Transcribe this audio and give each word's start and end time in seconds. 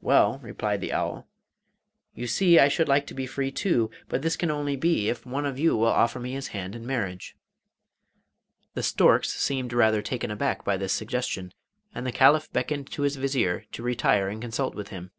'Well,' 0.00 0.40
replied 0.42 0.80
the 0.80 0.92
owl, 0.92 1.28
'you 2.12 2.26
see 2.26 2.58
I 2.58 2.66
should 2.66 2.88
like 2.88 3.06
to 3.06 3.14
be 3.14 3.24
free 3.24 3.52
too; 3.52 3.88
but 4.08 4.20
this 4.20 4.34
can 4.34 4.50
only 4.50 4.74
be 4.74 5.08
if 5.08 5.24
one 5.24 5.46
of 5.46 5.60
you 5.60 5.76
will 5.76 5.86
offer 5.86 6.18
me 6.18 6.32
his 6.32 6.48
hand 6.48 6.74
in 6.74 6.84
marriage.' 6.84 7.36
The 8.74 8.82
storks 8.82 9.28
seemed 9.32 9.72
rather 9.72 10.02
taken 10.02 10.28
aback 10.32 10.64
by 10.64 10.76
this 10.76 10.92
suggestion, 10.92 11.54
and 11.94 12.04
the 12.04 12.10
Caliph 12.10 12.52
beckoned 12.52 12.90
to 12.90 13.02
his 13.02 13.14
Vizier 13.14 13.64
to 13.70 13.84
retire 13.84 14.28
and 14.28 14.42
consult 14.42 14.74
with 14.74 14.88
him. 14.88 15.12